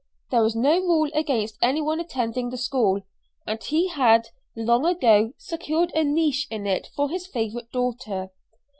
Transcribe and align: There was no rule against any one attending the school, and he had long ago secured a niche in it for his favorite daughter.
There 0.31 0.41
was 0.41 0.55
no 0.55 0.79
rule 0.79 1.11
against 1.13 1.59
any 1.61 1.79
one 1.79 1.99
attending 1.99 2.49
the 2.49 2.57
school, 2.57 3.01
and 3.45 3.63
he 3.63 3.87
had 3.89 4.29
long 4.55 4.83
ago 4.83 5.33
secured 5.37 5.91
a 5.93 6.03
niche 6.03 6.47
in 6.49 6.65
it 6.65 6.89
for 6.95 7.07
his 7.11 7.27
favorite 7.27 7.71
daughter. 7.71 8.29